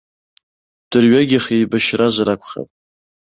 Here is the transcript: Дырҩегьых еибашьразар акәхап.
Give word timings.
Дырҩегьых 0.89 1.45
еибашьразар 1.55 2.29
акәхап. 2.33 2.69